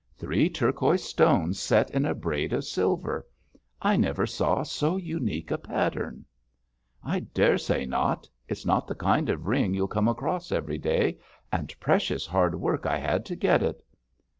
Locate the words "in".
1.91-2.05